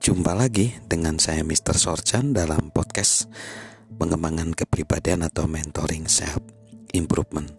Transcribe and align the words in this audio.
Jumpa 0.00 0.32
lagi 0.32 0.72
dengan 0.88 1.20
saya 1.20 1.44
Mr. 1.44 1.76
Sorchan 1.76 2.32
dalam 2.32 2.72
podcast 2.72 3.28
pengembangan 4.00 4.56
kepribadian 4.56 5.28
atau 5.28 5.44
mentoring 5.44 6.08
self 6.08 6.40
improvement. 6.96 7.52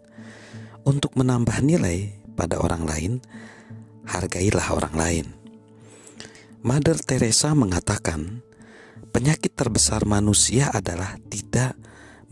Untuk 0.81 1.13
menambah 1.13 1.61
nilai 1.61 2.17
pada 2.33 2.57
orang 2.57 2.89
lain, 2.89 3.13
hargailah 4.09 4.73
orang 4.73 4.95
lain. 4.97 5.25
Mother 6.65 6.97
Teresa 6.97 7.53
mengatakan, 7.53 8.41
penyakit 9.13 9.53
terbesar 9.53 10.09
manusia 10.09 10.73
adalah 10.73 11.21
tidak 11.29 11.77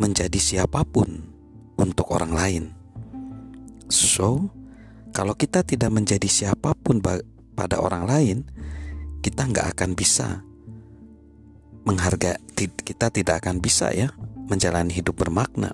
menjadi 0.02 0.42
siapa 0.42 0.90
pun 0.90 1.22
untuk 1.78 2.10
orang 2.18 2.34
lain. 2.34 2.64
So, 3.94 4.50
kalau 5.14 5.38
kita 5.38 5.62
tidak 5.62 5.94
menjadi 5.94 6.26
siapa 6.26 6.74
pun 6.74 6.98
pada 7.54 7.78
orang 7.78 8.10
lain, 8.10 8.38
kita 9.20 9.48
nggak 9.48 9.76
akan 9.76 9.92
bisa 9.96 10.44
menghargai 11.88 12.38
kita 12.60 13.08
tidak 13.10 13.44
akan 13.44 13.64
bisa 13.64 13.92
ya 13.96 14.12
menjalani 14.50 14.92
hidup 14.92 15.16
bermakna. 15.20 15.72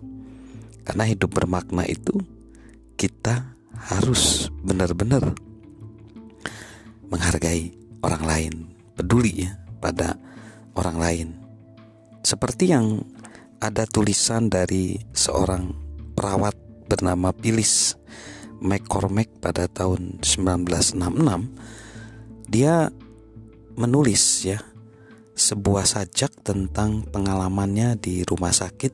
Karena 0.85 1.09
hidup 1.09 1.33
bermakna 1.33 1.81
itu 1.89 2.13
kita 2.93 3.57
harus 3.89 4.53
benar-benar 4.61 5.33
menghargai 7.09 7.73
orang 8.05 8.23
lain 8.23 8.53
peduli 8.93 9.49
ya 9.49 9.57
pada 9.81 10.15
orang 10.77 10.97
lain. 11.01 11.27
Seperti 12.21 12.69
yang 12.69 13.01
ada 13.61 13.89
tulisan 13.89 14.49
dari 14.49 14.97
seorang 15.13 15.73
perawat 16.13 16.53
bernama 16.85 17.33
Phyllis 17.33 17.97
McCormack 18.61 19.41
pada 19.41 19.65
tahun 19.67 20.21
1966 20.21 21.01
dia 22.49 22.93
menulis 23.75 24.47
ya 24.47 24.59
sebuah 25.35 25.83
sajak 25.83 26.47
tentang 26.47 27.03
pengalamannya 27.11 27.99
di 27.99 28.23
rumah 28.23 28.55
sakit 28.55 28.93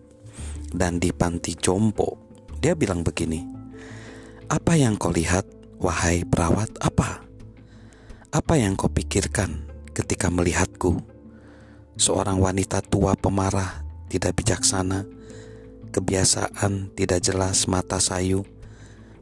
dan 0.74 0.98
di 0.98 1.14
panti 1.14 1.54
jompo. 1.54 2.18
Dia 2.58 2.74
bilang 2.74 3.06
begini, 3.06 3.46
"Apa 4.50 4.74
yang 4.74 4.98
kau 4.98 5.14
lihat, 5.14 5.46
wahai 5.78 6.26
perawat? 6.26 6.74
Apa? 6.82 7.22
Apa 8.34 8.54
yang 8.58 8.74
kau 8.74 8.90
pikirkan 8.90 9.70
ketika 9.94 10.34
melihatku? 10.34 10.98
Seorang 12.02 12.42
wanita 12.42 12.82
tua 12.82 13.14
pemarah, 13.14 13.86
tidak 14.10 14.42
bijaksana, 14.42 15.06
kebiasaan 15.94 16.96
tidak 16.98 17.22
jelas, 17.22 17.70
mata 17.70 18.02
sayu, 18.02 18.42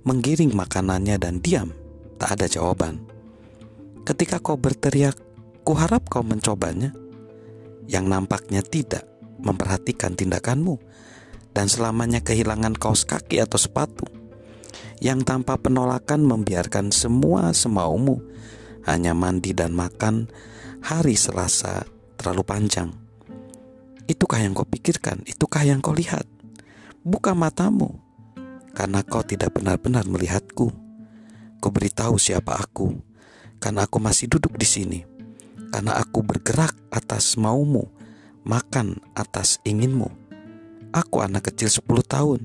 menggiring 0.07 0.55
makanannya 0.55 1.19
dan 1.19 1.43
diam, 1.43 1.75
tak 2.15 2.39
ada 2.39 2.45
jawaban. 2.47 3.03
Ketika 4.07 4.39
kau 4.39 4.55
berteriak, 4.55 5.17
Kuharap 5.69 6.09
kau 6.09 6.25
mencobanya, 6.25 6.97
yang 7.85 8.09
nampaknya 8.09 8.65
tidak 8.65 9.05
memperhatikan 9.37 10.17
tindakanmu 10.17 10.81
dan 11.53 11.69
selamanya 11.69 12.25
kehilangan 12.25 12.73
kaos 12.73 13.05
kaki 13.05 13.37
atau 13.37 13.61
sepatu, 13.61 14.09
yang 14.97 15.21
tanpa 15.21 15.61
penolakan 15.61 16.25
membiarkan 16.25 16.89
semua 16.89 17.53
semaumu, 17.53 18.17
hanya 18.89 19.13
mandi 19.13 19.53
dan 19.53 19.77
makan 19.77 20.25
hari 20.81 21.13
Selasa 21.13 21.85
terlalu 22.17 22.41
panjang. 22.49 22.89
Itukah 24.09 24.41
yang 24.41 24.57
kau 24.57 24.65
pikirkan? 24.65 25.21
Itukah 25.21 25.69
yang 25.69 25.85
kau 25.85 25.93
lihat? 25.93 26.25
Buka 27.05 27.37
matamu, 27.37 27.93
karena 28.73 29.05
kau 29.05 29.21
tidak 29.21 29.53
benar-benar 29.53 30.09
melihatku. 30.09 30.73
Kau 31.61 31.69
beritahu 31.69 32.17
siapa 32.17 32.57
aku, 32.57 32.97
karena 33.61 33.85
aku 33.85 34.01
masih 34.01 34.33
duduk 34.33 34.57
di 34.57 34.65
sini 34.65 35.18
karena 35.69 35.97
aku 35.97 36.25
bergerak 36.25 36.73
atas 36.89 37.37
maumu, 37.37 37.89
makan 38.45 38.97
atas 39.13 39.61
inginmu. 39.65 40.09
Aku 40.89 41.21
anak 41.21 41.53
kecil 41.53 41.69
10 41.69 41.85
tahun, 42.05 42.39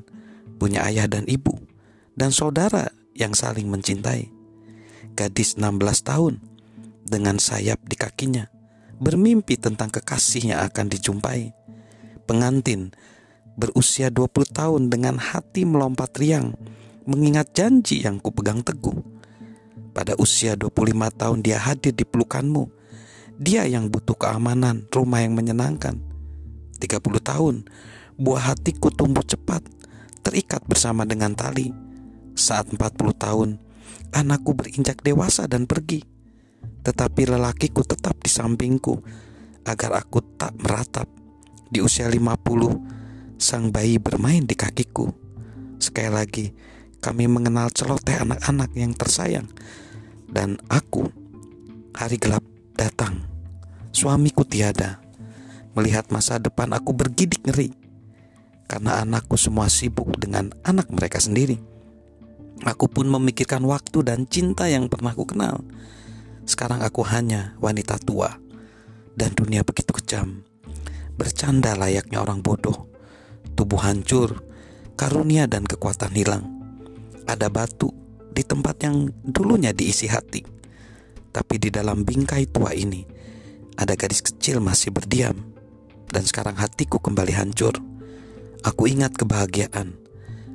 punya 0.61 0.85
ayah 0.85 1.09
dan 1.09 1.25
ibu, 1.25 1.57
dan 2.13 2.31
saudara 2.31 2.93
yang 3.17 3.33
saling 3.33 3.73
mencintai. 3.73 4.29
Gadis 5.17 5.57
16 5.57 5.81
tahun, 6.05 6.43
dengan 7.05 7.41
sayap 7.41 7.81
di 7.89 7.97
kakinya, 7.97 8.49
bermimpi 9.01 9.57
tentang 9.57 9.89
kekasih 9.89 10.53
yang 10.55 10.61
akan 10.65 10.93
dijumpai. 10.93 11.53
Pengantin 12.25 12.93
berusia 13.55 14.11
20 14.11 14.51
tahun 14.51 14.83
dengan 14.91 15.17
hati 15.21 15.63
melompat 15.65 16.17
riang, 16.19 16.57
mengingat 17.07 17.55
janji 17.55 18.03
yang 18.03 18.19
kupegang 18.19 18.61
teguh. 18.61 18.99
Pada 19.95 20.19
usia 20.19 20.59
25 20.59 20.75
tahun 21.15 21.39
dia 21.41 21.63
hadir 21.63 21.95
di 21.95 22.03
pelukanmu, 22.03 22.67
dia 23.35 23.67
yang 23.67 23.91
butuh 23.91 24.15
keamanan, 24.15 24.87
rumah 24.95 25.19
yang 25.19 25.35
menyenangkan. 25.35 25.99
30 26.79 27.03
tahun, 27.19 27.67
buah 28.15 28.55
hatiku 28.55 28.95
tumbuh 28.95 29.27
cepat, 29.27 29.63
terikat 30.23 30.63
bersama 30.71 31.03
dengan 31.03 31.35
tali. 31.35 31.75
Saat 32.39 32.71
40 32.71 32.79
tahun, 33.15 33.59
anakku 34.15 34.55
berinjak 34.55 35.03
dewasa 35.03 35.51
dan 35.51 35.67
pergi. 35.67 36.07
Tetapi 36.87 37.23
lelakiku 37.27 37.83
tetap 37.83 38.15
di 38.23 38.31
sampingku 38.31 39.03
agar 39.67 39.99
aku 39.99 40.23
tak 40.39 40.55
meratap. 40.63 41.11
Di 41.67 41.83
usia 41.83 42.07
50, 42.07 43.35
sang 43.35 43.75
bayi 43.75 43.99
bermain 43.99 44.47
di 44.47 44.55
kakiku. 44.55 45.11
Sekali 45.83 46.11
lagi, 46.13 46.47
kami 47.03 47.27
mengenal 47.27 47.75
celoteh 47.75 48.23
anak-anak 48.23 48.71
yang 48.79 48.95
tersayang. 48.95 49.51
Dan 50.31 50.63
aku, 50.71 51.11
hari 51.99 52.15
gelap 52.21 52.54
datang. 52.75 53.25
Suamiku 53.95 54.43
tiada. 54.43 54.99
Melihat 55.75 56.11
masa 56.11 56.39
depan 56.39 56.71
aku 56.75 56.95
bergidik 56.95 57.47
ngeri. 57.47 57.75
Karena 58.67 59.03
anakku 59.03 59.39
semua 59.39 59.71
sibuk 59.71 60.15
dengan 60.19 60.51
anak 60.67 60.91
mereka 60.91 61.23
sendiri. 61.23 61.59
Aku 62.63 62.87
pun 62.87 63.11
memikirkan 63.11 63.63
waktu 63.67 64.07
dan 64.07 64.27
cinta 64.31 64.71
yang 64.71 64.87
pernah 64.87 65.15
aku 65.15 65.27
kenal. 65.27 65.63
Sekarang 66.47 66.83
aku 66.83 67.03
hanya 67.07 67.59
wanita 67.59 67.99
tua. 68.03 68.39
Dan 69.15 69.35
dunia 69.35 69.63
begitu 69.63 69.95
kejam. 69.95 70.43
Bercanda 71.15 71.79
layaknya 71.79 72.23
orang 72.23 72.43
bodoh. 72.43 72.91
Tubuh 73.55 73.79
hancur, 73.83 74.43
karunia 74.99 75.47
dan 75.47 75.63
kekuatan 75.63 76.11
hilang. 76.15 76.45
Ada 77.31 77.47
batu 77.47 77.95
di 78.35 78.43
tempat 78.43 78.83
yang 78.83 79.11
dulunya 79.23 79.71
diisi 79.71 80.11
hati 80.11 80.54
tapi 81.35 81.59
di 81.59 81.75
dalam 81.75 82.07
bingkai 82.07 82.47
tua 82.47 82.71
ini 82.71 83.03
ada 83.75 83.99
gadis 83.99 84.23
kecil 84.23 84.63
masih 84.63 84.95
berdiam 84.95 85.35
dan 86.15 86.23
sekarang 86.23 86.55
hatiku 86.55 87.03
kembali 87.03 87.35
hancur. 87.35 87.75
Aku 88.63 88.87
ingat 88.87 89.19
kebahagiaan. 89.19 89.99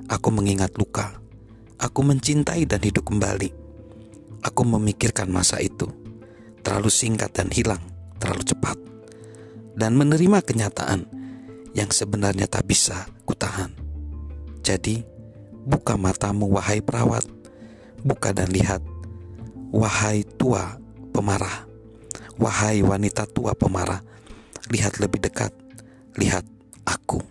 Aku 0.08 0.32
mengingat 0.32 0.80
luka. 0.80 1.20
Aku 1.76 2.02
mencintai 2.02 2.64
dan 2.64 2.80
hidup 2.80 3.12
kembali. 3.12 3.52
Aku 4.40 4.64
memikirkan 4.64 5.28
masa 5.28 5.60
itu. 5.60 5.92
Terlalu 6.64 6.88
singkat 6.88 7.36
dan 7.36 7.52
hilang, 7.52 7.84
terlalu 8.18 8.48
cepat. 8.48 8.80
Dan 9.76 10.00
menerima 10.00 10.40
kenyataan 10.42 11.06
yang 11.76 11.92
sebenarnya 11.92 12.48
tak 12.48 12.66
bisa 12.66 13.06
kutahan. 13.28 13.70
Jadi, 14.64 15.04
buka 15.68 16.00
matamu 16.00 16.50
wahai 16.50 16.80
perawat. 16.82 17.28
Buka 18.02 18.32
dan 18.32 18.50
lihat 18.50 18.82
Wahai 19.70 20.26
tua 20.26 20.82
pemarah, 21.14 21.70
wahai 22.42 22.82
wanita 22.82 23.30
tua 23.30 23.54
pemarah, 23.54 24.02
lihat 24.74 24.98
lebih 24.98 25.22
dekat, 25.22 25.54
lihat 26.18 26.42
aku. 26.90 27.22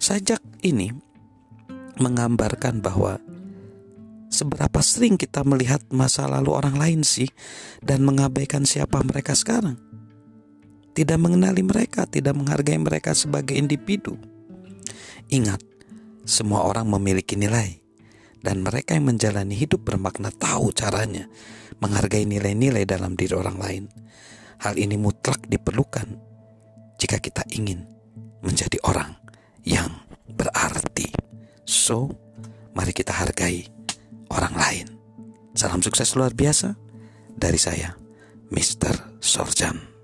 Sajak 0.00 0.40
ini 0.64 0.88
menggambarkan 2.00 2.80
bahwa 2.80 3.20
seberapa 4.32 4.80
sering 4.80 5.20
kita 5.20 5.44
melihat 5.44 5.84
masa 5.92 6.24
lalu 6.24 6.54
orang 6.54 6.80
lain 6.80 7.00
sih 7.04 7.28
dan 7.84 8.08
mengabaikan 8.08 8.64
siapa 8.64 9.04
mereka 9.04 9.36
sekarang. 9.36 9.76
Tidak 10.96 11.18
mengenali 11.20 11.60
mereka, 11.60 12.08
tidak 12.08 12.40
menghargai 12.40 12.80
mereka 12.80 13.12
sebagai 13.12 13.52
individu. 13.52 14.16
Ingat, 15.28 15.60
semua 16.24 16.64
orang 16.64 16.88
memiliki 16.88 17.36
nilai 17.36 17.87
dan 18.42 18.62
mereka 18.62 18.94
yang 18.94 19.10
menjalani 19.10 19.54
hidup 19.54 19.82
bermakna 19.82 20.30
tahu 20.30 20.70
caranya 20.70 21.26
menghargai 21.82 22.26
nilai-nilai 22.26 22.86
dalam 22.86 23.14
diri 23.18 23.34
orang 23.34 23.58
lain. 23.58 23.84
Hal 24.58 24.74
ini 24.74 24.98
mutlak 24.98 25.46
diperlukan 25.46 26.18
jika 26.98 27.22
kita 27.22 27.46
ingin 27.54 27.86
menjadi 28.42 28.78
orang 28.86 29.14
yang 29.62 29.90
berarti. 30.26 31.10
So, 31.62 32.10
mari 32.74 32.90
kita 32.90 33.14
hargai 33.14 33.66
orang 34.34 34.54
lain. 34.54 34.86
Salam 35.54 35.82
sukses 35.82 36.14
luar 36.14 36.34
biasa 36.34 36.74
dari 37.34 37.58
saya, 37.58 37.94
Mr. 38.50 39.18
Sorjan. 39.22 39.97